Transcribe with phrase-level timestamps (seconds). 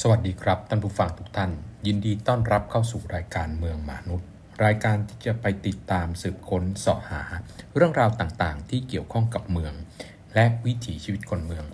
[0.00, 1.50] สวัสดีครับท่านผู้ฟังทุกท่าน
[1.86, 4.28] ยินดีต้อนรับเข้าสู่รายการเมืองหมานุด
[4.64, 7.22] รายการที่จะไปติดตามสืบค้นเสาะหา
[7.74, 9.72] เรื่องราวต่างๆ ที่เกี่ยวข้องกับเมือง
[10.34, 11.64] และวิถีชีวิตคนเมือง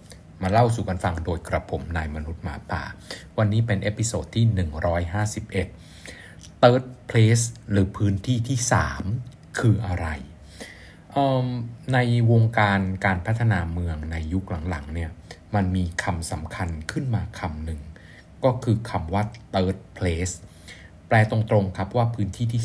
[0.43, 2.83] มาเล่าสู่กันฟังโดยกระผมนายมนุษย์หมาป่า
[3.39, 4.45] วันนี้เป็น episode ที่
[5.35, 8.59] 151 Third Place หรือพื้นที่ที่
[9.09, 10.07] 3 คืออะไร
[11.93, 11.99] ใน
[12.31, 15.11] วงการการพัฒนาเมืองในยุคหลังๆเนี่ย
[15.55, 17.81] มันมีคำสำคัญขึ้นมาคำหนึ่ง
[18.45, 19.23] ก็คือคำว่า
[19.55, 20.35] third place
[21.09, 22.63] แปลตรงๆครับว่าพื้นที่ที่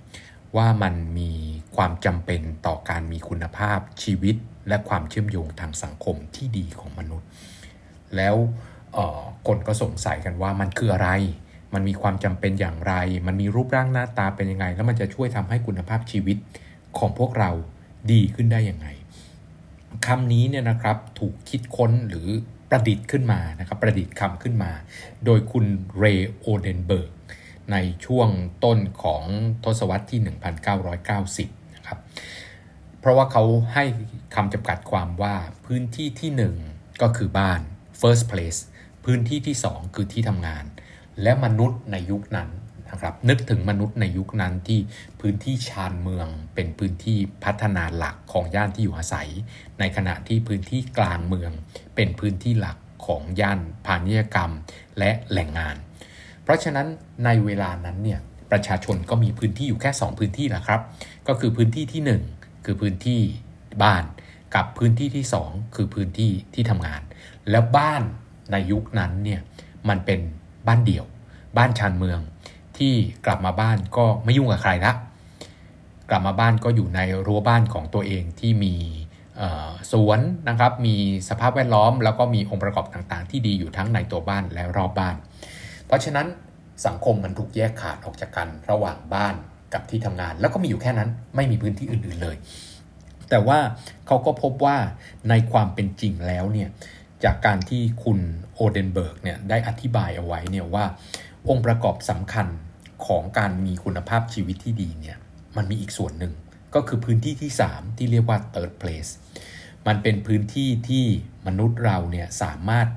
[0.00, 1.32] 3 ว่ามันมี
[1.76, 4.36] ความจำเป็นต่อการมีคุณภาพชีวิต
[4.68, 7.28] และความเชื่อมโยงทางสังคมที่ดีของมนุษย์
[8.16, 8.36] แล้ว
[9.46, 11.10] คนก็สงสัยกันว่ามันคืออะไร
[11.74, 12.94] มันมีความจำเป็นอย่างไร
[13.26, 16.36] มันมีรูปร่างหน้าตาเป็นยังไง แล้วมันจะช่วยทำให้คุณภาพชีวิต
[16.98, 17.50] ของพวกเรา
[18.12, 18.88] ดีขึ้นได้ยังไง
[20.06, 22.28] คำนี้เนี่ยนะครับถูกคิดค้นหรือ
[22.74, 24.72] ประดิษฐ์ขึ้นมานะครับประดิษฐ์คำขึ้นมา
[25.24, 25.66] โดยคุณ
[25.98, 26.04] เร
[26.38, 27.10] โอเดนเบิร์ก
[27.72, 28.28] ในช่วง
[28.64, 29.22] ต้นของ
[29.64, 30.20] ทศวรรษที่
[30.96, 31.98] 1990 นะครับ
[33.00, 33.84] เพราะว่าเขาให้
[34.34, 35.34] คำจำกัดความว่า
[35.66, 36.30] พื้นที่ที่
[36.66, 37.60] 1 ก็คือบ้าน
[38.00, 38.60] first place
[39.04, 40.64] พื้นที่ที่ 2 คือที่ทำงาน
[41.22, 44.80] และมนุษย์ในยุคนั้นะครับนึกถึงมนุษย์ในยุคนั้นที่
[45.20, 49.28] พื้นที่ชานเมืองเป็นพื้นที่พัฒนาหลักของย่านที่อยู่อาศัย
[49.78, 51.50] ในขณะที่พื้นที่กลางเมือง
[51.94, 54.52] เป็นพื้นที่หลักของย่านพาณิชยกรรม
[54.98, 55.76] และแหล่งงาน
[56.42, 56.86] เพราะฉะนั้น
[57.24, 58.20] ในเวลานั้นเนี่ย
[58.50, 60.80] ประชาชนก็มีพื้นที่อยู่แค่ 2 พื้นที่แหละครับ
[61.28, 63.20] ก็คือพื้นที่ที่ 1 คือพื้นที่
[63.82, 64.04] บ้าน
[64.54, 67.02] กับพื้นที่ที่ 2 คือพื้นที่ที่ทำงาน
[67.50, 68.02] แล้วบ้าน
[68.52, 69.40] ในยุคนั้นเนี่ย
[69.88, 70.20] มันเป็น
[70.66, 71.06] บ้านเดี่ยว
[71.56, 72.20] บ้านชานเมือง
[72.78, 72.94] ที่
[73.26, 74.92] กลับมาบ้านก็ไม่ยุ่งกับใครละ
[76.10, 78.74] กลับมาบ้านก็อยู่ในรั้วบ้านของตัวเองที่มี
[79.92, 80.96] สวนนะครับ มี
[81.28, 85.16] สภาพแวดล้อม แล้วก็มีองค์ประกอบต่างๆ ที่ดีอยู่ทั้งในตัวบ้านและรอบบ้าน
[85.86, 86.26] เพราะฉะนั้น
[86.86, 89.34] สังคมมันถูกแยกขาดออกจากกันระหว่างบ้าน
[89.74, 92.36] กับที่ทำงาน แล้วก็มีอยู่แค่นั้นไม่มีพื้นที่อื่น ๆเลย
[93.30, 93.58] แต่ว่า
[94.06, 94.76] เขาก็พบว่า
[95.28, 96.68] ในความเป็นจริงแล้วเนี่ย
[97.24, 98.18] จากการที่คุณ
[98.54, 100.84] โอเดนเบิร์กเนี่ยได้อธิบายเอาไว้เนี่ยว่า
[101.48, 102.46] องค์ประกอบสำคัญ
[103.06, 105.16] ของการมีคุณภาพชีวิตที่ดีเนี่ย
[105.56, 106.32] มันมีอีกส่วนหนึ่ง
[106.74, 109.10] ก็คือพื้นที่ที่ 3 ที่เรียกว่า third place
[109.86, 111.06] มันเป็นพื้นที่ที่
[111.46, 112.88] มนุษย์เราเนี่ยสามารถ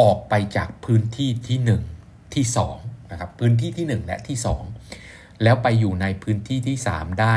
[0.00, 1.58] ออกไปจากพื้นที่ที่
[1.96, 2.44] 1 ที่
[2.78, 4.36] 2นะครับพื้นที่ที่ 1 และที่
[4.84, 7.36] 2 แล้วไปอยู่ในพื้นที่ที่ 3 ได้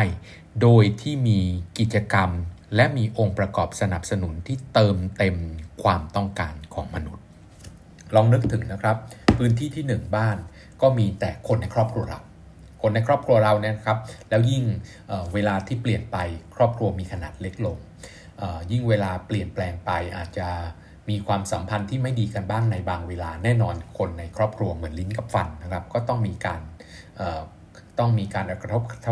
[0.61, 1.39] โดยที่มี
[1.79, 2.29] กิจกรรม
[2.75, 5.35] และมีองค์ประกอบสนับสนุนที่เติมเต็ม
[5.83, 7.23] ความต้องการของมนุษย์
[8.15, 8.97] ลองนึกถึงนะครับ
[9.39, 10.37] พื้นที่ที่ 1 บ้าน
[10.81, 12.19] ก็มีแต่คนในครอบครัวเรา
[12.81, 13.97] คนในครอบครัวเราเนี่ยครับ
[14.29, 14.63] แล้วยิ่ง
[15.07, 16.17] เเวลาที่เปลี่ยนไป
[16.55, 17.77] ครอบครัวมีขนาดเล็กลง
[18.71, 20.49] ยิ่งเวลาเปลี่ยนแปลงไปอาจจะ
[21.09, 26.61] มีความสัมพันธ์ที่ไม่ดีกันบ้างในบางเวลาแน่นอนคนในครอบครัวเหมือนลิ้นกับฟันนะครับ ก็ต้องมีการ
[27.99, 29.09] ต้องมีการกระทบกระท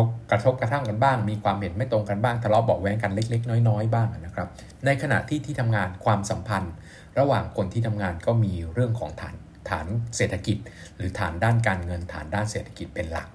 [0.51, 4.47] บกระทั่งกันบ้าง มีความเห็นไม่ตรงกันบ้างทะเลาะเบาแวงกันเล็ก ๆ น้อยๆบ้างนะครับ
[4.85, 6.73] ในขณะที่ที่ทำงานความสัมพันธ์
[7.19, 9.35] ระหว่างคนที่ทำงานก็มีเรื่องของฐาน
[9.69, 10.57] ฐานเศรษฐกิจ
[10.95, 13.27] หรือฐานด้านการเงินฐานด้านเศรษฐกิจเป็นหลัก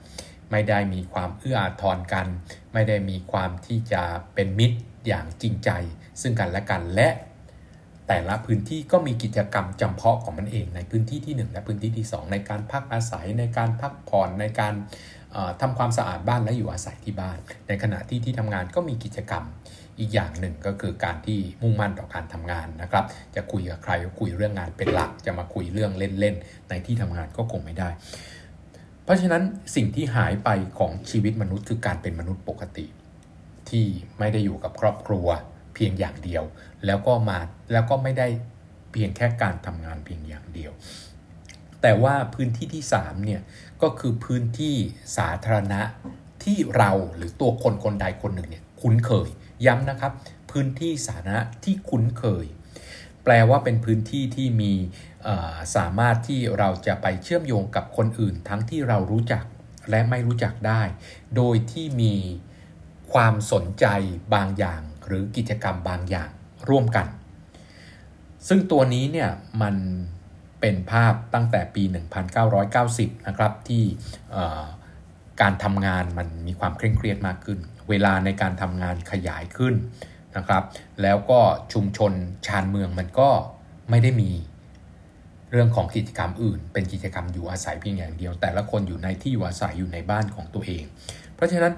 [0.51, 2.27] ไม่ได้มีความเอื้ออาทรกัน
[2.73, 4.03] ไม่ได้มีความที่จะ
[4.35, 5.71] เป็นมิตรอย่างจริงใจ
[6.21, 7.09] ซึ่งกันและกันและ
[8.09, 14.75] แต่ละพื้นที่ก็มีกิจกรรมจำเพาะของมันเองในพื้นที่ที่ 1 และพื้นที่ที่ 2 ในการพักอาศัยในการพักผ่อนในการ
[15.61, 17.39] ทำความสะอาดบ้านและอยู่อาศัยที่บ้าน
[17.69, 19.45] ในขณะที่ที่ทำงานก็มีกิจกรรม
[19.99, 27.89] อีกอย่างหนึ่งก็คือการที่มุ่งมั่นต่อการทำงานนะครับ จะคุยกับใครก็คุยเรื่องงานเป็นหลัก จะมาคุยเรื่องเล่นๆในที่ทำงานก็คงไม่ได้
[29.05, 29.43] เพราะฉะนั้น
[29.75, 30.49] สิ่งที่หายไป
[30.79, 32.87] ของชีวิตมนุษย์คือการเป็นมนุษย์ปกติ
[33.71, 33.87] ที่
[34.19, 35.27] ไม่ได้อยู่กับครอบครัว
[35.75, 36.45] เพียงอย่างเดียว
[36.87, 37.39] แล้วก็มา
[37.73, 38.29] แล้วก็ไม่ได้
[38.93, 40.73] เพียงแค่การทำงานเพียงอย่างเดียว
[41.83, 43.41] แต่ว่าพื้นที่ที่3เนี่ย
[43.83, 44.75] ก็คือพื้นที่
[45.17, 45.81] สาธารณะ
[46.45, 49.29] ที่เราหรือตัวคนคนใดคนหนึ่งเนี่ยคุ้นเคย
[49.67, 50.13] ย้ำนะครับ
[50.51, 52.47] พื้นที่สาธารณะที่คุ้นเคย
[53.25, 54.73] แปลว่าเป็นพื้นที่ที่มี
[55.77, 59.45] สามารถที่เราจะไปเชื่อมโยงกับคนอื่น ทั้งที่เรารู้จัก
[59.91, 60.83] และไม่รู้จักได้
[61.37, 62.15] โดยที่มี
[63.13, 63.87] ความสนใจ
[64.35, 66.31] บางอย่าง หรือกิจกรรมบางอย่าง
[66.69, 67.07] ร่วมกัน
[68.49, 69.31] ซึ่งตัวนี้เนี่ย
[69.63, 69.77] มัน
[70.61, 71.83] เป็นภาพตั้งแต่ปี
[72.55, 73.85] 1990 นะครับ ที่
[75.41, 77.59] การทำงานมันมีความเคร่งเครียดมากขึ้น
[77.91, 79.75] เวลาในการทำงานขยายขึ้น
[80.37, 80.63] นะครับ
[81.03, 81.41] แล้วก็
[81.73, 82.13] ชุมชน
[82.47, 83.31] ชานเมืองมันก็
[83.91, 84.31] ไม่ได้มี
[85.51, 90.85] เรื่องของกิจกรรมอื่น เป็นกิจกรรมอยู่อาศัยเพียงอย่างเดียว แต่ละคนอยู่ในที่อยู่อาศัยอยู่ในบ้านของตัวเอง
[91.35, 91.73] เพราะฉะนั้น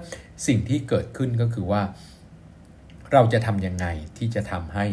[0.47, 1.81] สิ่งที่เกิดขึ้นก็คือว่า
[3.13, 3.85] เราจะทำยังไง
[4.17, 4.85] ที่จะทำให้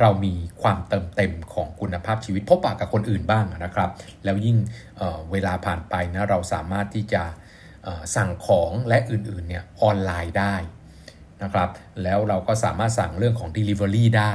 [0.00, 3.90] เรามีความเติมเต็มของคุณภาพชีวิตพบปะกับคนอื่นบ้างนะครับ
[4.24, 4.56] แล้วยิ่ง
[4.98, 7.22] เวลาผ่านไปนะเราสามารถที่จะ
[8.16, 10.56] สั่งของและอื่นๆเนี่ยออนไลน์ได้
[11.42, 11.68] นะครับ
[12.02, 14.34] แล้วเราก็สามารถสั่งเรื่องของ Delivery ได้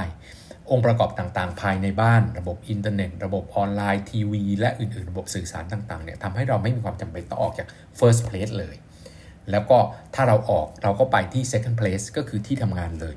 [0.70, 8.76] องค์ประกอบต่างๆ ภายในบ้าน ระบบอินเทอร์เน็ต ระบบออนไลน์ทีวี และอื่นๆ ระบบสื่อสารต่างๆเนี่ยทำให้เราไม่มีความจำเป็นต้องออกจาก first place เลย
[9.50, 9.78] แล้วก็
[10.14, 13.14] ถ้าเราออกเราก็ไปที่ second place ก็คือที่ทำงานเลย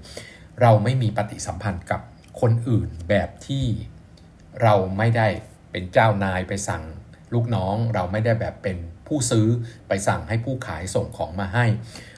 [0.61, 2.01] เราไม่มีปฏิสัมพันธ์กับ
[2.41, 3.65] คนอื่นแบบที่
[4.63, 5.27] เราไม่ได้
[5.71, 6.83] เป็นเจ้านายไปสั่ง
[7.33, 8.77] ลูกน้อง เราไม่ได้แบบเป็น
[9.09, 9.47] ผู้ซื้อ
[9.87, 11.65] ไปสั่งให้ผู้ขายส่งของมาให้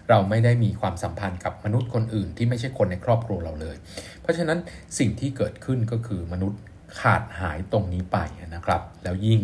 [0.09, 3.75] เราไม่ได้มีความสัมพันธ์กับมนุษย์คนอื่น ที่ไม่ใช่คนในครอบครัวเราเลย
[4.21, 4.59] เพราะฉะนั้น
[4.99, 6.59] สิ่งที่เกิดขึ้นก็คือมนุษย์
[6.99, 8.17] ขาดหายตรงนี้ไป
[8.55, 9.41] นะครับ แล้วยิ่ง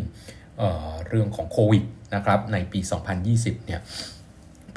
[0.57, 1.83] เเรื่องของโควิด
[2.15, 2.79] นะครับในปี
[3.23, 3.81] 2020 เนี่ย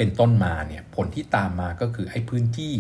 [0.03, 2.75] เป็นต้นมาเนี่ยผลที่ตามมาก็คือไอ้พื้นที่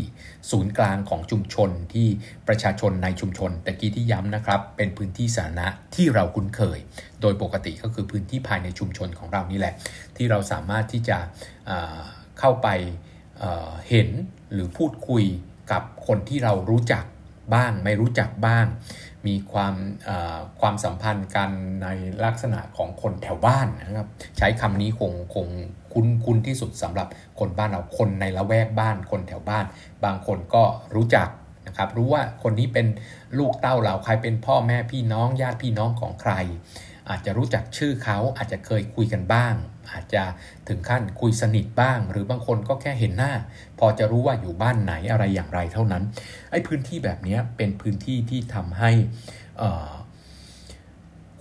[0.51, 2.09] ศูนย์กลางของชุมชนที่
[2.49, 6.79] ประชาชนในชุมชนแต่กี้ที่ย้ำนะครับ เป็นพื้นที่สาธารณะที่เราคุ้นเคย
[7.21, 9.75] โดยปกติก็คือพื้นที่ภายในชุมชนของเรานี่แหละ
[10.17, 11.19] ที่เราสามารถที่จะ
[12.39, 12.69] เข้าไป
[13.39, 14.09] เเห็น
[14.53, 15.25] หรือพูดคุย
[15.73, 17.05] กับคนที่เรารู้จัก
[17.55, 18.67] บ้าง ไม่รู้จักบ้าง
[19.27, 19.75] มีความ
[20.61, 21.51] ความสัมพันธ์กัน
[21.83, 21.89] ใน
[22.25, 24.09] ลักษณะของคนแถวบ้านนะครับ
[24.39, 25.49] ใช้คำนี้คงคง
[25.93, 27.09] คุ้นคุ้นที่สุดสำหรับ
[27.39, 29.65] คนบ้านเราคนในละแวกบ้าน คนแถวบ้าน
[30.05, 30.63] บางคนก็
[30.95, 31.29] รู้จัก
[31.67, 32.87] นะครับ รู้ว่าคนนี้เป็น
[33.39, 36.33] ลูกเต้าเราใครเป็นพ่อแม่พี่น้องญาติพี่น้องของใคร
[37.11, 39.55] อาจจะรู้จักชื่อเขาอาจจะเคยคุยกันบ้าง
[39.93, 40.23] อาจจะ
[40.69, 43.33] ถึงขั้นคุยสนิทบ้าง หรือบางคนก็แค่เห็นหน้า
[43.79, 46.03] พอจะรู้ว่าอยู่บ้านไหนอะไรอย่างไรเท่านั้น
[46.51, 48.91] ไอ้พื้นที่แบบนี้เป็นพื้นที่ที่ทำให้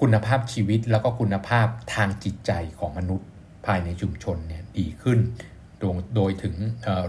[0.02, 3.28] คุณภาพชีวิตแล้วก็คุณภาพทางจิตใจของมนุษย์
[3.66, 5.20] ภายในชุมชนเนี่ยดีขึ้น
[6.16, 6.56] โดยถึง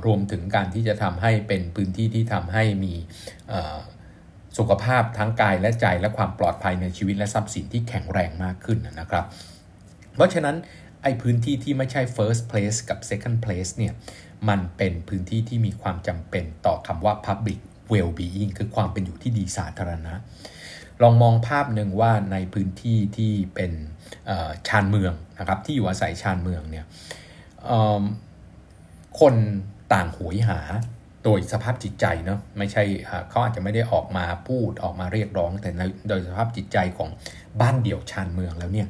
[0.06, 2.94] รวมถึงการที่จะทำให้เป็นพื้นที่ที่ทำให้มี
[4.58, 9.24] สุขภาพทั้งกายและใจและความปลอดภัยในชีวิตและทรัพย์สินที่แข็งแรงมากขึ้นนะครับ
[10.14, 10.56] เพราะฉะนั้น
[11.02, 13.92] ไอ้พื้นที่ที่ไม่ใช่ first place กับ second place เนี่ย
[14.48, 17.60] มันเป็นพื้นที่ที่มีความจำเป็นต่อคำว่า public
[17.92, 20.14] well-being คือความเป็นอยู่ที่ดีสาธารณะ
[21.02, 23.72] ลองมองภาพหนึ่งว่าในพื้นที่ที่เป็น
[24.68, 26.84] ชานเมืองนะครับที่อยู่อาศัยชานเมืองเนี่ย
[29.20, 29.34] คน
[29.92, 30.58] ต่างหวยหา
[31.24, 32.82] โดยสภาพจิตใจเนาะไม่ใช่
[33.30, 35.70] เขาอาจจะไม่ได้ออกมาพูดออกมาเรียกร้อง แต่
[36.08, 37.08] โดยสภาพจิตใจของ
[37.60, 38.88] บ้านเดี่ยวชานเมืองแล้วเนี่ย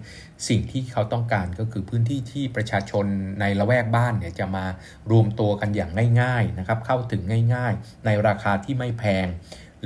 [0.48, 3.06] สิ่งที่เขาต้องการก็คือพื้นที่ที่ประชาชน
[3.40, 4.64] ในละแวกบ้านเนี่ยจะมา
[5.10, 5.90] รวมตัวกันอย่าง
[6.22, 7.22] ง่ายๆนะครับเข้าถึง
[7.54, 9.26] ง่าย ๆ ในราคาที่ไม่แพง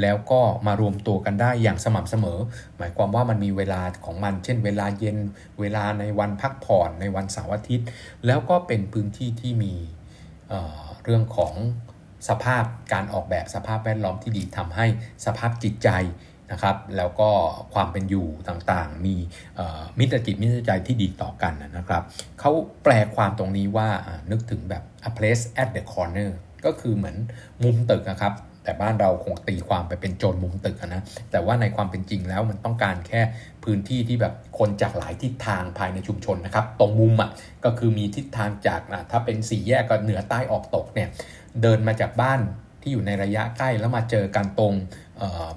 [0.02, 2.38] แล้วก็มารวมตัวกันได้อย่างสม่ำเสมอ
[2.76, 5.19] หมายความว่ามันมีเวลาของมัน เช่น เวลาเย็น
[5.61, 7.87] เวลาในวันพักผ่อนในวันเสาร์อาทิตย์
[8.26, 9.75] แล้วก็เป็นพื้นที่ที่มี
[10.49, 11.55] เเรื่องของ
[12.29, 14.87] สภาพการออกแบบสภาพแวดล้อมที่ดีทำให้
[15.26, 15.91] สภาพจิตใจ
[16.53, 17.29] นะครับแล้วก็
[17.75, 19.15] ความเป็นอยู่ต่างๆ มี
[19.99, 22.03] มิตรจิตมิตรใจที่ดีต่อกันนะครับ
[22.41, 22.50] เขา
[22.85, 23.88] แปลความตรงนี้ว่า
[24.31, 26.31] นึกถึงแบบ a place at the corner
[26.65, 27.17] ก็คือเหมือน
[27.62, 28.35] มุมตึกนะครับ
[28.65, 33.20] แต่บ้านเราคงตีความไปเป็นโจรมุมตึกนะ แต่ว่าในความเป็นจริงแล้วมันต้องการแค่
[33.65, 37.31] พื้นที่ที่แบบคนจากหลายทิศทางภายในชุมชนนะครับ ตรงมุมอะ
[37.65, 41.09] ก็คือมีทิศทางจากนะถ้าเป็นสี่แยกก็เหนือใต้ออกตกเนี่ย
[41.62, 42.41] เดินมาจากบ้าน
[42.81, 44.75] ที่อยู่ในระยะใกล้แล้วมาเจอกันตรง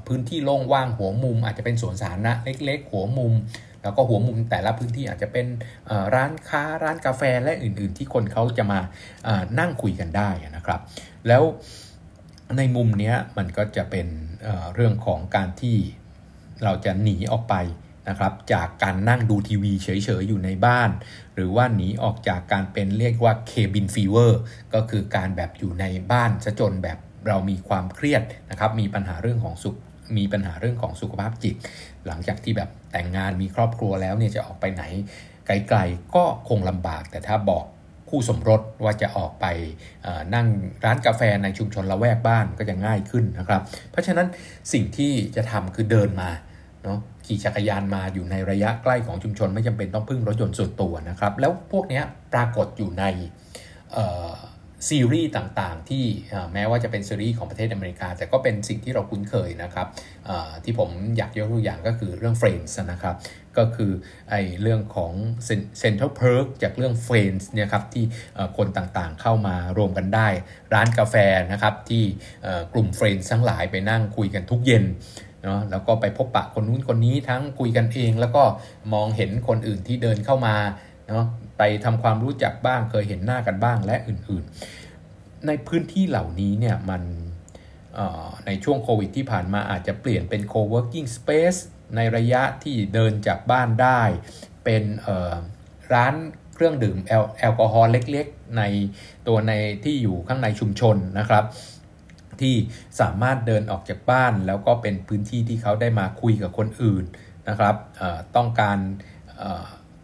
[0.08, 3.34] พื้นที่โล่งว่างหัวมุม อาจจะเป็นสวนสาธารณะเล็ก ๆ หัวมุม
[3.82, 5.46] แล้วก็หัวมุมแต่ละพื้นที่อาจจะเป็น
[6.16, 8.80] ร้านค้าร้านกาแฟและอื่น ๆ ที่คนเขาจะมา
[9.60, 10.80] นั่งคุยกันได้นะครับ
[11.28, 11.44] แล้ว
[12.58, 14.08] ในมุมนี้มันก็จะเป็น
[14.76, 15.78] เรื่องของการที่
[16.64, 17.56] เราจะหนีออกไป
[18.10, 19.88] นะครับจากการนั่งดูทีวีเฉ
[20.22, 20.90] ยๆ อยู่ในบ้าน
[21.36, 24.40] หรือว่าหนีออกจากการเป็นเรียกว่าเคบินฟีเวอร์
[24.74, 26.98] ก็คือการแบบอยู่ในบ้านซะจนแบบ
[27.28, 29.78] เรามีความเครียดนะครับมีปัญหาเรื่องของสุข
[30.18, 31.56] มีปัญหาเรื่องของสุขภาพจิต
[32.08, 34.84] หลังจากที่แบบแต่งงานมีครอบครัวแล้วเนี่ยจะออกไปไหน
[35.48, 37.66] ไกลๆก็คงลำบาก แต่ถ้าบอก
[38.10, 39.46] คู่สมรสว่าจะออกไป
[40.36, 40.48] นั่ง
[40.86, 43.62] ร้านกาแฟในชุมชนละแวกบ้านก็จะง่ายขึ้นนะครับ
[43.92, 44.28] เพราะฉะนั้น
[44.74, 46.30] สิ่งที่จะทำคือเดินมา
[46.84, 52.02] เนาะ ขี่จักรยานมาอยู่ในระยะใกล้ของชุมชน ไม่จำเป็นต้องพึ่งรถยนต์ส่วนตัวนะครับ แล้วพวกนี้
[52.34, 53.04] ปรากฏอยู่ใน
[54.90, 56.06] ซีรีส์ต่างๆ ที่
[56.54, 59.88] แม้ว่าจะเป็นซีรีส์ของประเทศอเมริกา แต่ก็เป็นสิ่งที่เราคุ้นเคยนะครับ
[60.64, 63.16] ที่ผมอยากยกตัวอย่างก็คือเรื่อง Friends นะครับ
[63.58, 63.92] ก็คือ
[64.30, 65.14] ไอเรื่องของ
[65.82, 68.06] Central Perk จากเรื่อง Friends เนี่ยครับที่
[68.58, 70.28] คนต่างๆเข้ามารวมกันได้
[70.74, 71.16] ร้านกาแฟ
[71.52, 72.04] นะครับที่
[72.74, 74.84] กลุ่ม Friends ทั้งหลายไปนั่งคุยกันทุกเย็น
[75.48, 78.44] เนาะแล้วก็ไปพบปะคนนู้นคนนี้ทั้งคุยกันเอง แล้วก็
[78.94, 80.56] มองเห็นคนอื่นที่เดินเข้ามา
[81.10, 81.26] เนาะ
[81.58, 87.02] ไปทำความรู้จักบ้างเคยเห็นหน้ากันบ้างและอื่นๆ ในพื้นที่เหล่านี้เนี่ยมัน
[88.46, 91.60] ในช่วงโควิดที่ผ่านมาอาจจะเปลี่ยนเป็น co-working space
[91.96, 94.02] ในระยะที่เดินจากบ้านได้
[94.66, 94.84] เป็น
[95.94, 96.16] ร้าน
[96.54, 98.64] เครื่องดื่มแอลกอฮอล์เล็กๆ ใน
[99.28, 101.44] ตัวในที่อยู่ข้างในชุมชนนะครับ
[102.42, 102.56] ที่
[103.02, 107.06] สามารถเดินออกจากบ้าน แล้วก็เป็นพื้นที่ที่เขาได้มาคุยกับคนอื่น
[107.50, 107.76] นะครับ
[108.36, 108.78] ต้องการ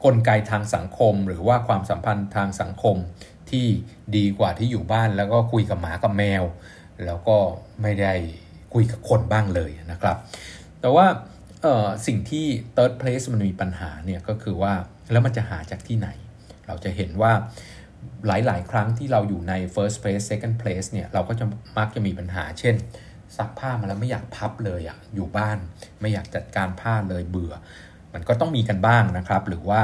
[0.05, 2.95] กลไกทางสังคม หรือว่าความสัมพันธ์ทางสังคม
[3.51, 3.67] ที่
[4.15, 6.43] ดีกว่าที่อยู่บ้าน แล้วก็คุยกับหมากับแมว
[7.05, 7.37] แล้วก็
[7.81, 8.13] ไม่ได้
[8.73, 10.17] คุยกับคนบ้างเลยนะครับ
[10.81, 11.05] แต่ว่า
[12.07, 14.73] สิ่งที่ third place มันมีปัญหาเนี่ยก็คือว่า
[15.11, 16.09] แล้วมันจะหาจากที่ไหน
[16.67, 17.33] เราจะเห็นว่า
[18.27, 21.45] หลาย ๆ ครั้งที่เราอยู่ใน first place second place เนี่ย เราก็จะ
[21.77, 22.75] มักจะมีปัญหา เช่น
[23.37, 25.57] ซักผ้ามาแล้วไม่อยากพับเลยอะอยู่บ้าน
[26.01, 27.53] ไม่อยากจัดการผ้าเลยเบื่อ
[28.15, 29.81] มันก็ต้องมีกันบ้างนะครับ หรือว่า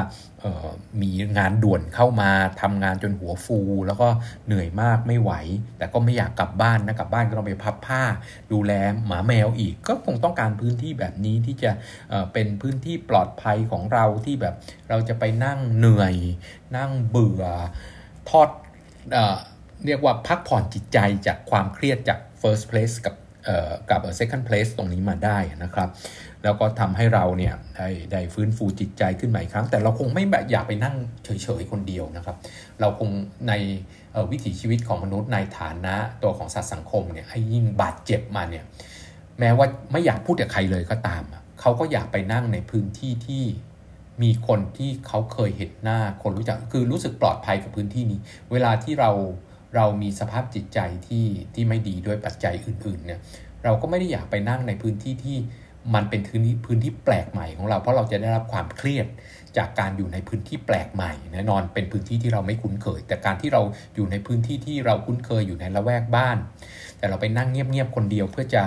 [1.01, 4.07] มีงานด่วนเข้ามาทำงานจนหัวฟู แล้วก็
[4.45, 5.31] เหนื่อยมากไม่ไหว
[5.77, 8.03] แต่ก็ไม่อยากกลับบ้านนะกลับบ้านก็ต้องไปพับผ้า
[8.51, 8.71] ดูแล
[9.05, 11.71] หมาแมวอีก ก็คงต้องการพื้นที่แบบนี้ที่จะ
[12.33, 14.55] เป็นพื้นที่ปลอดภัยของเราที่แบบ
[14.89, 16.15] เราจะไปนั่งเหนื่อย
[16.77, 17.43] นั่งเบื่อ
[18.29, 18.49] ทอด
[19.85, 23.15] เรียกว่าพักผ่อนจิตใจจากความเครียดจาก first place กับ
[23.91, 25.89] กับ second place ตรงนี้มาได้นะครับ
[26.43, 32.35] แล้วก็ทำให้เราเนี่ยได้ได้ฟื้นฟูจิตใจขึ้นใหม่ครั้ง แต่เราคงไม่แบบอยากไปนั่งเฉยๆคนเดียวนะครับ
[32.79, 33.09] เราคง
[33.47, 33.53] ใน
[34.31, 38.63] วิถีชีวิตของมนุษย์ในฐานะตัวของสัตว์สังคมเนี่ยให้ยิ่งบาดเจ็บมาเนี่ย
[39.39, 41.23] แม้ว่าไม่อยากพูดกับใครเลยก็ตาม
[41.59, 43.43] เขาก็อยากไปนั่งในพื้นที่ที่
[44.21, 48.19] มีคนที่เขาเคยเห็นหน้าคนรู้จักคือรู้สึกปลอดภัยกับพื้นที่นี้
[48.51, 49.11] เวลาที่เรา
[49.75, 53.19] เรามีสภาพจิตใจที่ที่ไม่ดีด้วยปัจจัยอื่น ๆ เนี่ย
[53.63, 55.37] เราก็ไม่ได้อยากไปนั่งในพื้นที่ที่
[55.93, 59.07] มันเป็นพื้นที่พื้นที่แปลกใหม่ของเรา เพราะเราจะได้รับความเครียด
[59.57, 63.61] จากการอยู่ในพื้นที่แปลกใหม่แน่นอนเป็นพื้นที่ที่เราไม่คุ้นเคย แต่การที่เรา
[63.95, 66.37] อยู่ในพื้นที่ที่เราคุ้นเคยอยู่ในละแวกบ้าน
[66.97, 68.63] แต่เราไปนั่งเงียบๆคนเดียวเพื่อจะ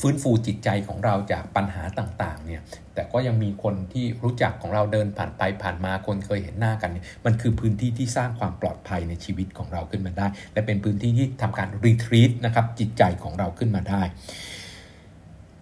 [0.00, 2.62] ฟื้นฟูจิตใจของเราจากปัญหาต่างๆเนี่ย
[2.94, 6.90] แต่ก็ยังมีคนที่รู้จักของเราเดินผ่านไปผ่านมาคนเคยเห็นหน้ากัน
[7.26, 14.02] มันคือพื้นที่ที่สร้างความปลอดภัยในชีวิตของเราขึ้นมาได้ และเป็นพื้นที่ที่ทำการรีทรีตนะครับจิตใจของเราขึ้นมาได้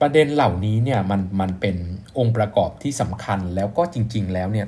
[0.01, 1.77] ประเด็นเหล่านี้เนี่ยมันมันเป็น
[2.19, 4.67] องค์ประกอบที่สำคัญแล้วก็จริง ๆ แล้วเนี่ย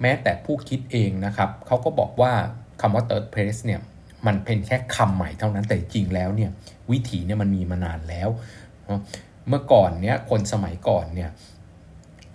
[0.00, 2.32] แม้แต่ผู้คิดเองนะครับเขาก็บอกว่า
[2.80, 3.80] คำว่า third place เนี่ย
[4.26, 6.50] มันเป็นแค่คำใหม่เท่านั้นแต่จริงแล้วเนี่ย
[6.92, 8.28] วิถีเนี่ยมันมีมานานแล้ว
[9.48, 11.30] เมื่อก่อนเนี่ยคนสมัยก่อนเนี่ย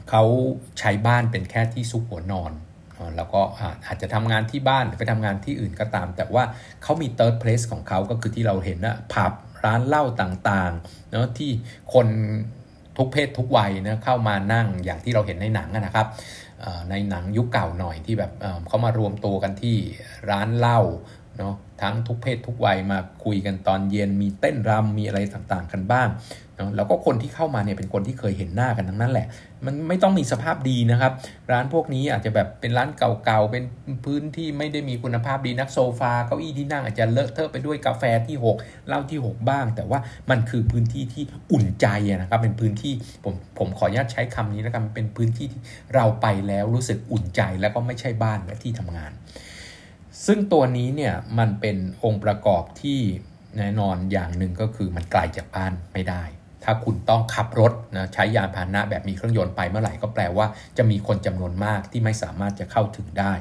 [0.10, 0.24] เขา
[0.80, 2.52] ใช้บ้านเป็นแค่ที่ซุกหัวนอน
[3.18, 3.42] แล้วก็
[3.86, 6.44] อาจจะทำงานที่บ้านหรือไปทำงานที่อื่นก็ตาม แต่ว่า
[6.84, 9.34] เขามี third place ของเขาก็คือที่เราเห็นนะผับ
[9.66, 11.52] ร้านเหล้าต่างๆเนาะที่
[11.94, 12.08] คน
[12.98, 16.08] ทุกเพศทุกวัยนะเข้ามานั่งอย่างที่เราเห็นในหนังนะครับ
[16.90, 18.32] ในหนังยุคเก่าหน่อยที่แบบ
[18.68, 19.76] เขามารวมตัวกันที่
[20.30, 20.80] ร้านเหล้า
[21.40, 26.10] เนาะทั้งทุกเพศทุกวัยมาคุยกันตอนเย็นมีเต้นรำมีอะไรต่างๆกันบ้าง
[26.76, 29.28] แล้วก็คนที่เข้ามาเนี่ยเป็นคนที่เคยเห็นหน้ากันทั้งนั้นแหละ
[29.66, 31.12] มันไม่ต้องมีสภาพดีนะครับ
[31.52, 33.64] ร้านพวกนี้อาจจะแบบเป็นร้านเก่าๆ เป็น
[34.06, 42.94] พื้นที่ไม่ได้มีคุณภาพดีนักโซฟาเก้าอี้ที่นั่งอาจจะเลอะเทอะไปด้วยกาแฟที่6เหล้าที่ 6 บ้าง แต่ว่ามันคือพื้นที่ที่อุ่นใจนะครับเป็นพื้นที่
[43.24, 45.62] ผมผมขออนุญาตใช้คำนี้แล้วกันเป็นพื้นที่ที่
[45.96, 49.12] เราไปแล้วรู้สึกอุ่นใจแล้วก็ไม่ใช่บ้านและที่ทำงาน
[50.26, 53.00] ซึ่งตัวนี้เนี่ยมันเป็นองค์ประกอบที่
[53.58, 56.24] แน่นอนอย่างหนึ่งก็คือมันไกลจากบ้านไม่ได้
[56.64, 60.46] ถ้าคุณต้องขับรถนะใช้ยานพาหนะแบบมีเครื่องยนต์ไปเมื่อไหร่ก็แปลว่า
[60.78, 63.34] จะมีคนจำนวนมากที่ไม่สามารถจะเข้าถึงได้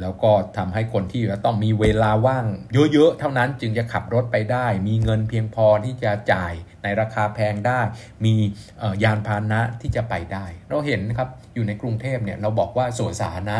[0.00, 2.46] แล้วก็ทำให้คนที่จะต้องมีเวลาว่าง
[2.92, 6.52] เยอะๆ เท่านั้นจึงจะขับรถไปได้ มีเงินเพียงพอที่จะจ่าย
[6.82, 7.80] ในราคาแพงได้
[8.24, 8.34] มี
[9.04, 13.58] ยานพาหนะที่จะไปได้ เราเห็นนะครับอยู่ในกรุงเทพเนี่ยเราบอกว่าสวนสาธารณะ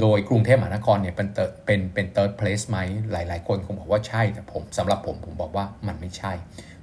[0.00, 1.28] โดยกรุงเทพมหานครเนี่ยเป็น
[1.66, 2.78] เป็นเป็น third place ไหม
[3.12, 6.32] หลาย ๆ คนคงบอกว่าใช่แต่ผมสำหรับผมผมบอกว่ามันไม่ใช่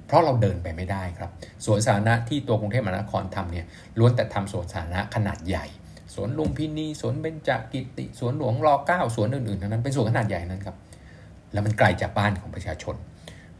[0.06, 1.30] เพราะเราเดินไปไม่ได้ครับ
[1.64, 3.66] สวนสาธารณะที่ตัวกรุงเทพมหานครทำเนี่ย
[3.98, 5.66] ล้วนแต่ทำสวนสาธารณะขนาดใหญ่
[6.14, 10.76] สวนลุมพินีสวนเบญจกิติสวนหลวงรอเก้าสวนอื่นๆทั้งนั้นเป็นสวนขนาดใหญ่นั้นครับ
[11.52, 12.96] แล้วมันไกลจากบ้านของประชาชน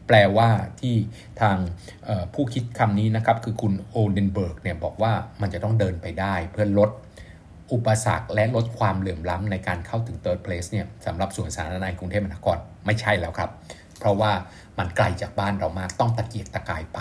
[0.07, 0.95] แปลว่าที่
[1.41, 1.57] ทาง
[2.33, 6.89] ผู้คิดคำนี้นะครับ คือคุณโอเดนเบิร์กเนี่ยบอกว่ามันจะต้องเดินไปได้เพื่อลด
[7.73, 13.49] อุปสรรคและลดความเหลื่อมล้ำในการเข้าถึง third place เนี่ยสำหรับสวนสาธารณะกรุงเทพมหานครไม่ใช่แล้วครับ
[13.99, 14.31] เพราะว่า
[14.77, 16.99] มันไกลจากบ้านเรามากต้องตะเกียกตะกายไป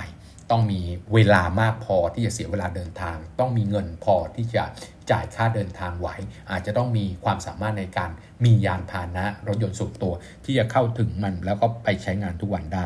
[0.50, 0.80] ต้องมี
[1.14, 4.64] เวลามากพอที่จะเสียเวลาเดินทาง ต้องมีเงินพอที่จะ
[5.10, 6.08] จ่ายค่าเดินทางไหว
[6.50, 8.10] อาจจะต้องมีความสามารถในการ
[8.44, 10.12] มียานพาหนะรถยนต์ส่วนตัว
[10.44, 12.84] ที่จะเข้าถึงมันแล้วก็ไปใช้งานทุกวันได้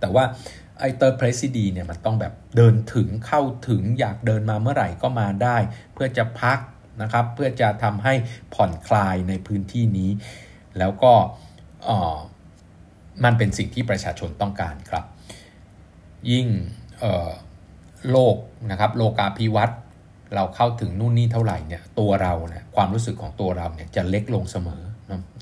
[0.00, 0.24] แต่ว่า
[0.78, 5.56] ไอเตอร์เพรสิดีเนี่ยมันต้องแบบเดินถึงเข้าถึงอยากเดินมาเมื่อไหร่ก็มาได้
[5.94, 6.58] เพื่อจะพัก
[7.02, 8.14] นะครับเพื่อจะทำให้
[8.54, 10.10] ผ่อนคลายในพื้นที่นี้
[10.78, 11.12] แล้วก็
[13.24, 15.04] มันเป็นสิ่งที่ประชาชนต้องการครับ
[16.30, 16.46] ยิ่ง
[18.10, 18.36] โลก
[18.70, 19.78] นะครับโลกาภิวัตน์
[20.34, 24.82] เราเข้าถึงนู่นนี่เท่าไหร่เนี่ยตัวเราเนี่ยความรู้สึกของตัวเราเนี่ยจะเล็กลงเสมอ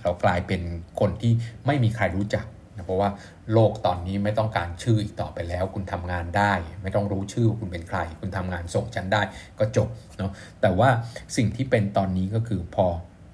[0.03, 0.61] เรากลายเป็น
[1.01, 1.33] คนที่
[1.67, 2.45] ไม่มีใครรู้จัก
[2.77, 3.11] นะเพราะว่า
[3.53, 6.53] โลกตอนนี้ไม่ต้องการชื่ออีกต่อไปแล้ว คุณทำงานได้
[6.83, 9.23] ไม่ต้องรู้ชื่อคุณเป็นใคร คุณทำงานส่งฉันได้
[9.59, 9.89] ก็จบ
[10.19, 10.89] เนาะแต่ว่า
[11.37, 12.87] สิ่งที่เป็นตอนนี้ก็คือพอ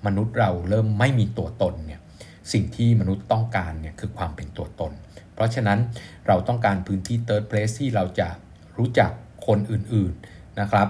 [0.06, 2.00] มนุษย์เราเริ่มไม่มีตัวตนเนี่ย
[2.52, 4.92] สิ่งที่มนุษย์ต้องการเนี่ยคือความเป็นตัวตน
[5.35, 5.78] เพราะฉะนั้น
[6.26, 8.28] เราต้องการพื้นที่ third place ที่เราจะ
[8.78, 9.11] รู้จัก
[9.47, 10.88] คนอื่นๆนะครับ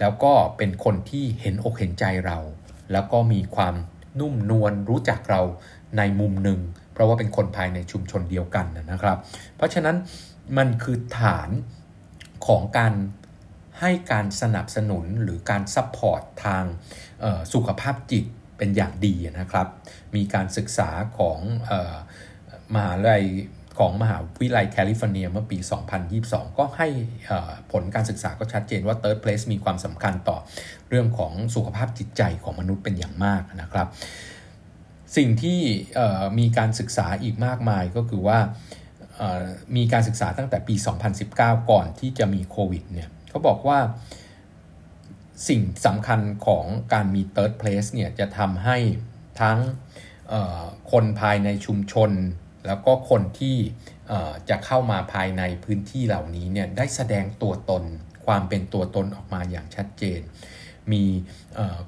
[0.00, 2.38] แล้วก็เป็นคนที่เห็นอกเห็นใจเรา
[2.92, 3.74] แล้วก็มีความ
[4.20, 5.42] นุ่มนวลรู้จักเรา
[5.96, 6.60] ในมุมหนึ่ง
[6.98, 9.18] เพราะว่าเป็นคนภายในชุมชนเดียวกันนะครับ
[9.56, 9.96] เพราะฉะนั้น
[10.58, 11.50] มันคือฐาน
[12.46, 12.94] ของการ
[13.80, 16.64] ให้การสนับสนุนหรือการ support ทาง
[17.52, 18.24] สุขภาพจิต
[18.58, 19.66] เป็นอย่างดีนะครับ
[20.16, 21.38] มีการศึกษาของ
[22.74, 23.24] มหาลัย
[23.78, 25.58] ของมหาวิทยาลัยแคลิฟอร์เนียเมื่อปี
[26.08, 26.88] 2022 ก็ให้
[27.72, 30.38] ผลการศึกษาก็ชัดเจนว่า Third Place มีความสำคัญต่อ
[30.88, 33.86] เรื่องของสุขภาพจิตใจของมนุษย์เป็นอย่างมากนะครับ
[35.16, 35.60] สิ่งที่
[36.38, 38.38] มีการศึกษาอีกมากมายก็คือว่า
[39.76, 40.74] มีการศึกษาตั้งแต่ปี
[41.22, 43.78] 2019 ก่อนที่จะมีโควิดเนี่ยเขาบอกว่า
[45.48, 48.78] สิ่งสำคัญของการมี Third Place เนี่ยจะทำให้
[49.40, 49.58] ทั้ง
[50.92, 52.10] คนภายในชุมชน
[52.66, 53.56] แล้วก็คนที่
[54.48, 57.84] จะเข้ามาภายในพื้นที่เหล่านี้เนี่ยได้แสดงตัวตน
[58.26, 60.20] ความเป็นตัวตนออกมาอย่างชัดเจน
[60.92, 61.04] มี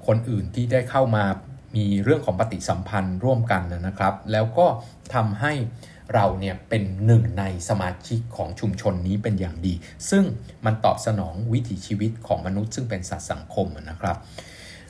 [0.07, 1.25] คนอื่นที่ได้เข้ามา
[1.77, 4.67] มีเรื่องของปฏิสัมพันธ์ร่วมกันนะครับ แล้วก็
[5.15, 5.53] ทำให้
[6.15, 9.75] เราเนี่ยเป็นหนึ่งในสมาชิกของชุมชนนี้เป็นอย่างดี
[10.11, 10.25] ซึ่ง
[10.65, 14.17] มันตอบสนองวิถีชีวิตของมนุษย์ซึ่งเป็นสัตว์สังคมนะครับ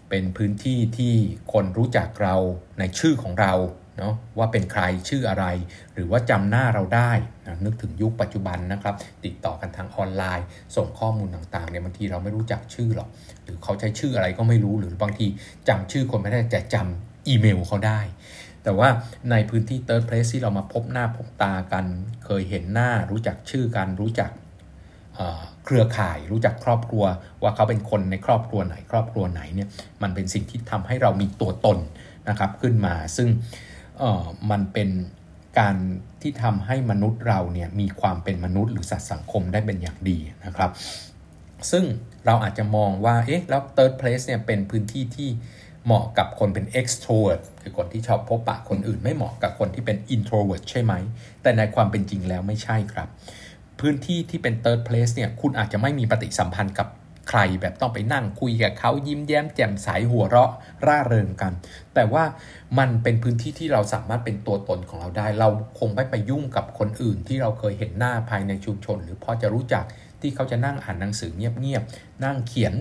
[0.08, 1.14] เป็นพื้นที่ที่
[1.52, 2.36] คนรู้จักเรา
[2.78, 3.52] ในชื่อของเรา
[3.98, 5.46] เนาะว่าเป็นใครชื่ออะไร
[5.94, 7.12] หรือว่าจำหน้าเราได้
[7.46, 8.94] นะนึกถึงยุคปัจจุบันนะครับ
[9.24, 13.08] ติดต่อกันทางออนไลน์ ส่งข้อมูลต่างๆเนี่ยบางทีเราไม่รู้จักชื่อหรอก
[13.44, 15.26] หรือเขาใช้ชื่ออะไรก็ไม่รู้หรือบางที
[15.68, 18.00] จำชื่อคนไม่ได้แต่จำอีเมลเขาได้
[18.64, 18.88] แต่ว่า
[19.30, 21.84] ในพื้นที่ Third Place ที่เรามาพบหน้าพบตากัน
[22.24, 24.30] เคยเห็นหน้ารู้จักชื่อกันรู้จัก
[25.64, 27.04] เครือข่ายรู้จักครอบครัว
[27.42, 29.68] ว่าเขาเป็นคนในครอบครัวไหนครอบครัวไหนเนี่ย
[30.02, 31.78] มันเป็นสิ่งที่ทำให้เรามีตัวตน
[32.28, 33.28] นะครับขึ้นมาซึ่ง
[34.00, 34.90] เออมันเป็น
[35.58, 35.76] การ
[36.22, 40.70] ที่ทำให้มนุษย์เราเนี่ยมีความเป็นมนุษย์หรือสัตว์สังคมได้เป็นอย่างดีนะครับ
[41.70, 41.84] ซึ่ง
[42.26, 45.28] เราอาจจะมองว่าเอ๊ะแล้ว third place เนี่ยเป็นพื้นที่ที่
[45.84, 50.92] เหมาะกับคนเป็น extrovert คือคนที่ชอบพบปะคนอื่นไม่เหมาะกับคนที่เป็น introvert ใช่ไหม
[51.42, 53.08] แต่ในความเป็นจริงแล้วไม่ใช่ครับ
[53.80, 56.88] พื้นที่ที่เป็น third place เนี่ยคุณอาจจะไม่มีปฏิสัมพันธ์กับ
[57.30, 60.50] ใครแบบต้องไปนั่งคุยกับเขายิ้มแย้มแจ่มใสหัวเราะ
[60.86, 61.52] ร่าเริงกัน
[61.94, 62.24] แต่ว่า
[62.78, 69.84] มันเป็นพื้นที่ที่เราสามารถเป็นตัวตนของเราได้ เราคงไม่ไปยุ่งกับคนอื่นที่เราเคยเห็นหน้าภายในชุมชน หรือพอจะรู้จัก
[70.20, 72.74] ที่เขาจะนั่งอ่านหนังสือเงียบๆนั่งเขียน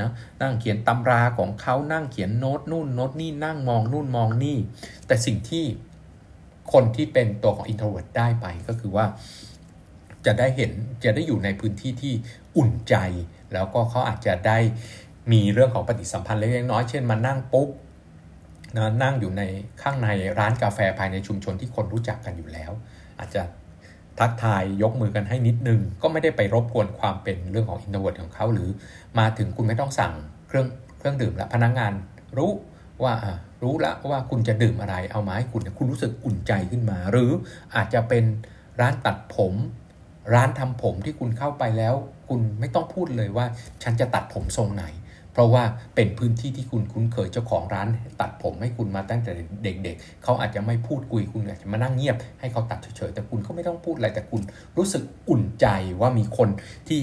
[0.00, 0.10] นะ
[0.42, 4.58] นั่งเขียนตำราของเขานั่งเขียนโน้ตนู่นโน้ตนี่นั่งมองนู่นมองนี่
[5.06, 5.64] แต่สิ่งที่
[6.72, 9.06] คนที่เป็นตัวของ introvert ได้ไปก็คือว่า
[10.26, 10.72] จะได้เห็น
[11.04, 12.12] จะได้อยู่ในพื้นที่ที่
[12.56, 12.96] อุ่นใจ
[13.54, 14.58] แล้วก็เขาอาจจะได้
[15.32, 17.68] มีเรื่องของปฏิสัมพันธ์เล็กน้อยเช่นมานั่งปุ๊บ
[18.76, 19.42] นะนั่งอยู่ใน
[19.82, 22.72] ข้างในร้านกาแฟภายในชุมชนที่คนรู้จักกันอยู่แล้ว
[23.18, 23.42] อาจจะ
[24.18, 28.68] ทักทายยกมือกันให้นิดนึง ก็ไม่ได้ไปรบกวนความเป็นเรื่องของ introvert ของเขาหรือ
[29.18, 30.12] มาถึงคุณไม่ต้องสั่ง
[30.48, 30.66] เครื่อง
[30.98, 31.92] เครื่องดื่มแล้วพนักงงาน
[32.38, 32.50] รู้
[33.02, 33.14] ว่า
[33.62, 37.30] รู้ล้วว่าคุณจะดื่มอะไรเอามาให้คุณคุณรู้สึกอุ่นใจขึ้นมา หรือ
[37.74, 38.24] อาจจะเป็น
[38.80, 39.54] ร้านตัดผม
[40.34, 41.94] ร้านทำผมที่คุณเข้าไปแล้ว
[42.28, 43.46] คุณไม่ต้องพูดเลยว่า
[43.82, 44.86] ฉันจะตัดผมทรงไหน
[45.32, 47.88] เพราะว่าเป็นพื้นที่ที่คุณคุ้นเคยเจ้าของร้าน
[48.20, 49.32] ตัดผมให้คุณมาตั้งแต่
[49.64, 54.42] เด็กๆเขาอาจจะไม่พูดคุยคุณอาจจะมานั่งเงียบ ให้เขาตัดเฉยๆแต่คุณก็ไม่ต้องพูดอะไรแต่คุณ
[54.76, 55.66] รู้สึกอุ่นใจ
[56.00, 56.48] ว่ามีคน
[56.88, 57.00] ที่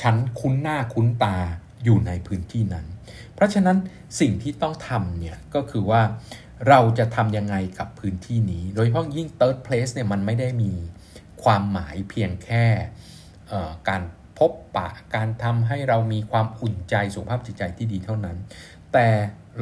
[0.00, 1.36] ฉันคุ้นหน้าคุ้นตา
[1.84, 2.86] อยู่ในพื้นที่นั้น
[3.34, 3.76] เพราะฉะนั้น
[4.20, 6.02] สิ่งที่ต้องทำเนี่ยก็คือว่า
[6.68, 10.72] เราจะทำยังไงกับพื้นที่นี้ โดยเฉพาะยิ่ง third place เนี่ยมันไม่ได้มี
[11.44, 12.64] ความหมายเพียงแค่
[13.88, 14.02] การ
[14.38, 18.36] พบปะการทำให้เรามีความอุ่นใจสุขภาพจิตใจที่ดีเท่านั้น
[18.92, 19.08] แต่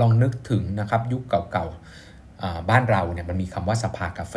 [0.01, 4.37] ลองนึกถึงนะครับยุคเก่าๆบ้านเราเนี่ยมันมีคำว่าสภากาแฟ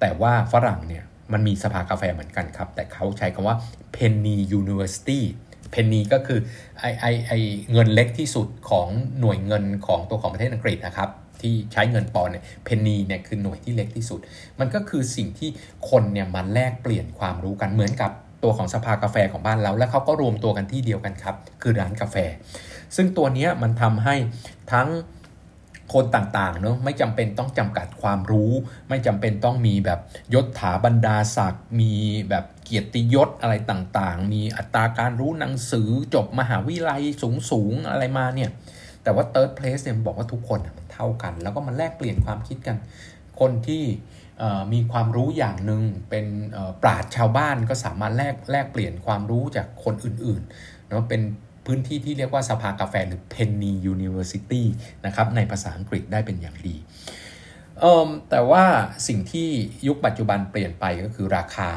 [0.00, 3.56] แต่ว่าฝรั่งเนี่ยมันมีสภากาแฟเหมือนกันครับ แต่เขาใช้คำว่า
[3.96, 5.20] penny university
[5.74, 6.40] penny ก็คือ
[6.78, 7.32] ไอไอไอ
[7.72, 8.88] เงินเล็กที่สุดของ
[9.20, 11.10] หน่วยเงินของตัวของประเทศอังกฤษนะครับ
[11.42, 14.20] ที่ใช้เงินปอนเนี่ยเพนนีเนี่ยคือหน่วยที่เล็กที่สุด
[14.60, 15.50] มันก็คือสิ่งที่
[15.90, 18.10] คนเนี่ยมาแลกเปลี่ยนความรู้กันเหมือนกับ
[18.42, 22.16] ตัวของสภากาแฟของบ้านเราแล้วเขาก็รวมตัวกันที่เดียวกันครับ คือร้านกาแฟ
[22.96, 24.14] ซึ่งตัวนี้มันทำให้
[24.72, 24.88] ทั้ง
[25.92, 28.52] คนต่างๆเนอะไม่จำเป็นต้องจำกัดความรู้
[28.88, 30.00] ไม่จำเป็นต้องมีแบบ
[30.34, 31.92] ยศถาบรรดาศักดิ์มี
[32.30, 37.02] แบบเกียรติยศอะไรต่างๆ มีอัตราการรู้หนังสือจบมหาวิทยาลัย
[37.50, 38.50] สูงๆอะไรมาเนี่ย
[39.02, 42.76] แต่ว่า third place เนี่ยบอกว่าทุกคนมันเท่ากัน แล้วก็มันแลกเปลี่ยนความคิดกัน
[43.40, 43.84] คนที่
[44.72, 46.26] มีความรู้อย่างหนึ่งเป็น
[46.82, 51.22] ปราดชาวบ้านก็สามารถแลกแลกเปลี่ยนความรู้จากคนอื่นๆนะเป็น
[51.66, 54.62] พื้นที่ที่เรียกว่าสภากาแฟหรือ Penny University
[55.06, 56.76] นะครับในภาษาอังกฤษได้เป็นอย่างดี
[58.30, 58.64] แต่ว่า
[59.08, 59.48] สิ่งที่
[59.86, 61.70] ยุคปัจจุบันเปลี่ยนไปก็คือราคา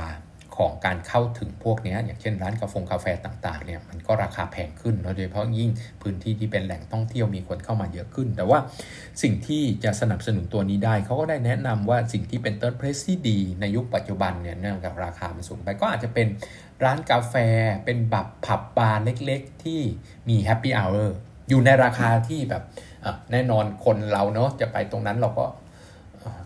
[0.57, 8.59] ของการเข้าถึงพวกนี้อย่างเช่นร้านกาแฟกาแฟต่างๆเนี่ยมันก็ราคาแพงขึ้นโดยเฉพาะยิ่งพื้นที่ที่เป็นแหล่งท่องเที่ยวมีคนเข้ามาเยอะขึ้น แต่ว่า
[9.21, 16.27] สิ่งที่จะสนับสนุนตัวนี้ได้เขาก็ได้แนะนำว่าสิ่งที่เป็น third place ที่ดีในยุคปัจจุบันเนี่ยเนื่องจากราคามันสูงไปก็อาจจะเป็น
[16.83, 17.35] ร้านกาแฟ
[17.85, 19.81] เป็นแบบผับบาร์เล็กๆ ที่
[20.29, 21.17] มี happy hour
[21.49, 22.63] อยู่ในราคาที่แบบ
[23.31, 25.45] แน่นอนคนเราเนาะจะไปตรงนั้นเราก็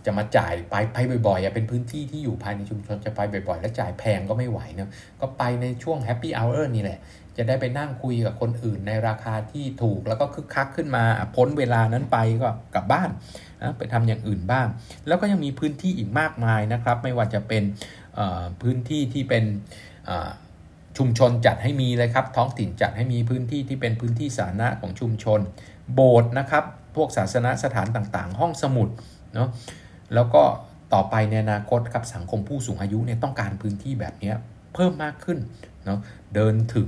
[0.05, 4.89] จะมาจ่ายไปไปบ่อยๆเป็นพื้นที่ที่อยู่ภายในชุมชนจะไปบ่อย ๆ แล้วจ่ายแพงก็ไม่ไหวเนะ
[5.21, 6.99] ก็ไปในช่วง happy hour นี่แหละ
[7.37, 11.03] จะได้ไปนั่งคุยกับคนอื่นในราคาที่ถูกแล้วก็คึกคักขึ้นมา
[11.35, 13.09] พ้นเวลานั้นไปก็กลับบ้าน
[13.61, 14.67] นะไปทำอย่างอื่นบ้าง
[15.07, 17.63] แล้วก็ยังมีพื้นที่อีกมากมายนะครับ ไม่ว่าจะเป็น
[18.61, 19.43] พื้นที่ที่เป็น
[20.97, 25.39] ชุมชนจัดให้มีเลยครับ ท้องถิ่นจัดให้มีพื้นที่ที่เป็นพื้นที่สาธารณะของชุมชน
[25.93, 26.63] โบสถ์นะครับ
[26.95, 28.89] พวกศาสนสถานต่างๆ ห้องสมุด
[29.33, 29.47] เนาะ
[30.13, 30.43] แล้วก็
[30.93, 34.31] ต่อไปในอนาคตครับสังคมผู้สูงอายุเนี่ยต้องการพื้นที่แบบนี้
[34.73, 35.37] เพิ่มมากขึ้น
[35.85, 35.99] เนาะ
[36.35, 36.87] เดินถึง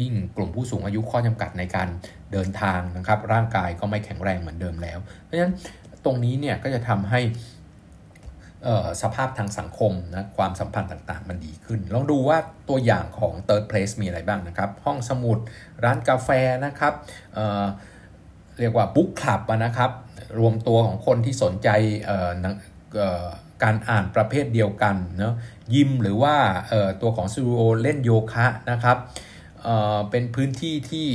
[0.00, 1.88] ยิ่งกลุ่มผู้สูงอายุข้อจำกัดในการ
[2.32, 5.54] เดินทางนะครับ ร่างกายก็ไม่แข็งแรงเหมือนเดิมแล้ว เพราะฉะนั้น
[6.04, 7.20] ตรงนี้เนี่ยก็จะทำให้
[9.02, 15.38] สภาพทางสังคมนะความสัมพันธ์ต่างๆ มันดีขึ้น ลองดูว่าตัวอย่างของ third place มีอะไรบ้างนะครับ ห้องสมุด
[15.84, 16.28] ร้านกาแฟ
[16.64, 16.94] นะครับ
[17.34, 19.90] เเรียกว่าบุ๊กคลับนะครับ
[20.38, 21.68] รวมตัวของคนที่สนใจ
[23.62, 25.34] การอ่านประเภทเดียวกันเนาะ
[25.74, 26.36] ยิมหรือว่า
[27.02, 28.96] ตัวของซูโอเล่นโยคะนะครับ
[29.62, 31.08] เเป็นพื้นที่ที่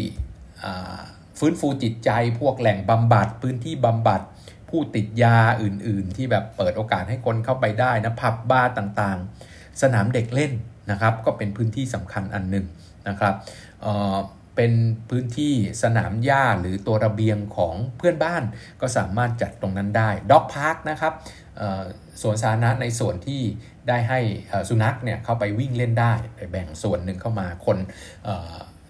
[1.40, 4.22] ฟื้นฟูจิตใจพวกแหล่งบำบัด พื้นที่บำบัด
[4.70, 10.52] ผู้ติดยาอื่น ๆ ที่แบบเปิดโอกาสให้คนเข้าไปได้นะผับบาร์ต่างๆ สนามเด็กเล่น
[10.92, 12.66] นะครับ ก็เป็นพื้นที่สำคัญอันหนึ่ง
[13.08, 13.34] นะครับ
[14.62, 14.78] เป็น
[15.10, 18.44] พื้นที่สนามหญ้าหรือตัวระเบียงของเพื่อนบ้าน
[18.82, 21.14] ก็สามารถจัดตรงนั้นได้ด็อกพาร์คนะครับ
[22.22, 23.42] สวนสาธารณะในส่วนที่
[23.88, 24.20] ได้ให้
[24.70, 26.14] สุนัขเนี่ยเข้าไปวิ่งเล่นได้
[26.52, 27.78] แบ่งส่วนหนึ่งเข้ามาคน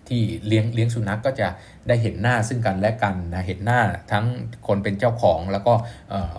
[0.10, 1.48] ที่เลี้ยงเลี้ยงสุนัขกก็จะ
[1.88, 4.26] ได้เห็นหน้าซึ่งกันและกันนะเห็นหน้าทั้ง
[4.68, 5.74] คนเป็นเจ้าของแล้วก็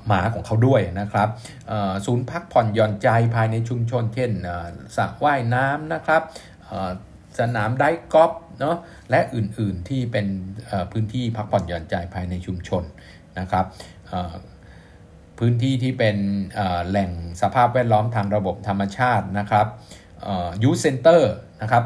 [0.07, 1.29] หมาของเขาด้วยนะครับ
[2.07, 4.31] ศูนย์พักผ่อนหย่อนใจภายในชุมชนเช่น
[4.97, 6.23] สระว่ายน้ำนะครับ
[7.39, 8.77] สนามไดกอล์ฟ เนาะ
[9.11, 10.27] และอื่นๆที่เป็น
[10.93, 12.83] พื้นที่พักผ่อนหย่อนใจภายในชุมชน
[13.39, 13.65] นะครับ
[15.39, 16.17] พื้นที่ที่เป็น
[16.89, 17.11] แหล่ง
[17.43, 19.67] สภาพแวดล้อมทางระบบธรรมชาตินะครับ
[20.63, 21.85] youth center นะครับ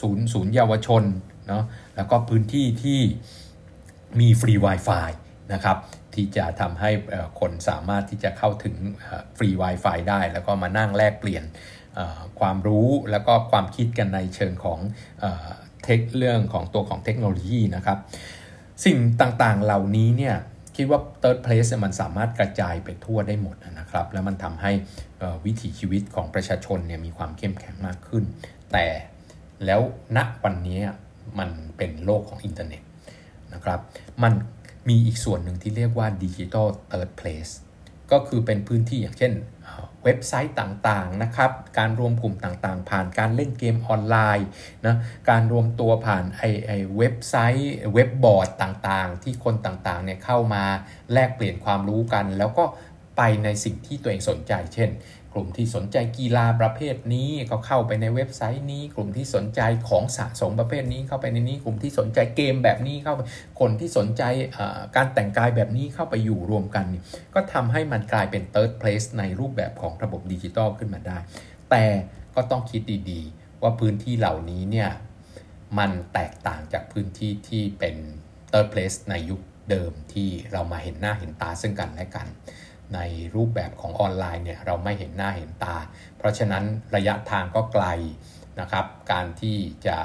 [0.00, 1.02] ศูนย์ศูนย์เยาวชน
[1.48, 1.64] เนาะ
[1.96, 3.00] แล้วก็พื้นที่ที่
[4.20, 5.08] มีฟรี Wi-Fi
[5.52, 5.76] นะครับ
[6.14, 6.90] ที่จะทำให้
[7.40, 8.74] คนสามารถที่จะเข้าถึง
[9.36, 11.44] ฟรี Wi-Fi ได้ แล้วก็มานั่งแลกเปลี่ยน
[12.40, 14.78] ความรู้แล้วก็ความคิดกันในเชิงของ
[15.84, 17.98] tech เรื่องของตัวของเทคโนโลยีนะครับ
[18.84, 20.36] สิ่งต่างๆเหล่านี้เนี่ย
[20.76, 24.72] คิดว่า third place มันสามารถกระจายไปทั่วได้หมดนะครับ แล้วมันทำให้
[25.44, 28.24] วิถีชีวิตของประชาชนเนี่ยมีความเข้มแข็งมากขึ้น
[28.72, 28.86] แต่
[29.64, 29.80] แล้ว
[30.16, 30.80] ณวันนี้
[31.38, 32.82] มันเป็นโลกของอินเทอร์เน็ต
[33.54, 33.80] นะครับ
[34.22, 34.32] มัน
[34.88, 37.52] มีอีกส่วนหนึ่งที่เรียกว่าดิจิทัลเ third place
[38.12, 39.32] ก็คือเป็นพื้นที่อย่างเช่น
[40.04, 44.48] เว็บไซต์ต่างๆนะครับ การรวมกลุ่มต่างๆ ผ่านการเล่นเกมออนไลน์
[44.86, 44.96] นะ
[45.30, 50.64] การรวมตัวผ่านไอไอเว็บไซต์เว็บบอร์ดต่างๆ ที่คนต่างๆเนี่ยเข้ามา
[51.12, 52.64] แลกเปลี่ยนความรู้กัน แล้วก็
[53.16, 54.90] ไปในสิ่งที่ตัวเองสนใจ เช่น
[55.34, 63.20] กลุ่มที่สนใจกีฬาประเภทนี้ก็เข้าไปในเว็บไซต์นี้ กลุ่มที่สนใจของสะสมประเภทนี้เข้าไปในนี้ กลุ่มที่สนใจเกมแบบนี้เข้าไป
[63.60, 64.22] คนที่สนใจ
[64.96, 66.86] การแต่งกายแบบนี้เข้าไปอยู่รวมกัน
[67.34, 71.18] ก็ทำให้มันกลายเป็น third place ในรูปแบบของระบบดิจิตอลขึ้นมาได้
[71.70, 71.84] แต่
[72.34, 74.90] ก็ต้องคิดดีๆ ว่าพื้นที่เหล่านี้เนี่ย
[75.78, 77.96] มันแตกต่างจากพื้นที่ที่เป็น
[78.50, 82.26] third place ในยุคเดิมที่เรามาเห็นหน้าเห็นตาซึ่งกันและกัน
[82.94, 83.00] ใน
[83.34, 85.76] รูปแบบของออนไลน์เนี่ยเราไม่เห็นหน้าเห็นตา
[86.18, 86.64] เพราะฉะนั้น
[86.96, 87.86] ระยะทางก็ไกล
[88.60, 89.98] นะครับ การที่จะ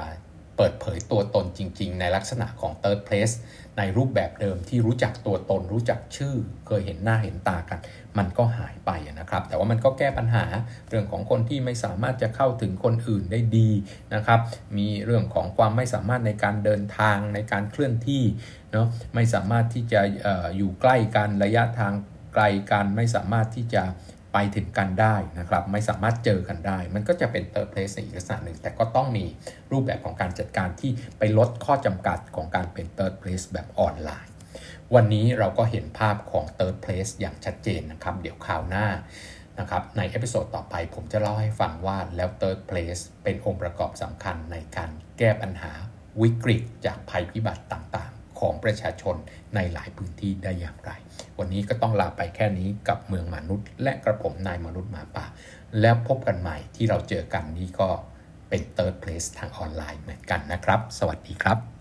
[0.56, 3.34] เปิดเผยตัวตนจริง ๆ ในลักษณะของ third place
[3.78, 6.34] ในรูปแบบเดิมที่รู้จักตัวตนรู้จักชื่อ
[6.66, 7.78] เคยเห็นหน้าเห็นตากัน
[8.18, 8.90] มันก็หายไป
[9.20, 10.44] นะครับ แต่ว่ามันก็แก้ปัญหา
[10.88, 13.70] เรื่องของคนที่ไม่สามารถจะเข้าถึงคนอื่นได้ดี
[14.14, 14.40] นะครับ
[14.76, 18.24] มีเรื่องของความไม่สามารถในการเดินทางในการเคลื่อนที่
[18.72, 21.92] เนาะไม่สามารถที่จะออยู่ใกล้กันระยะทาง
[22.34, 23.84] ไกลกันไม่สามารถที่จะ
[24.32, 29.24] ไปถึงกันได้นะครับไม่สามารถเจอกันได้ มันก็จะเป็น third place ในอีกลักษณะหนึ่ง แต่ก็ต้องมี
[29.72, 34.32] รูปแบบของการจัดการที่ไปลดข้อจำกัดของการเป็น third place แบบออนไลน์
[34.94, 38.86] วันนี้เราก็เห็นภาพของ third place อย่างชัดเจนนะครับ เดี๋ยวคราวหน้า
[39.60, 45.72] นะครับใน episode ต่อไปผมจะเล่าให้ฟังว่าแล้ว third place เป็นองค์ประกอบสำคัญในการแก้ปัญหา
[46.22, 49.16] วิกฤตจากภัยพิบัติต่างๆ ของประชาชน
[49.54, 50.90] ในหลายพื้นที่ได้อย่างไร
[51.38, 55.26] วันนี้ก็ต้องลาไปแค่นี้กับเมือง-หมา-นุด และกระผมนายมนุษย์หมาป่า
[55.80, 57.88] แล้วพบกันใหม่ที่เราเจอกันนี้ก็
[58.48, 61.79] เป็น third place ทางออนไลน์เหมือนกันนะครับ สวัสดีครับ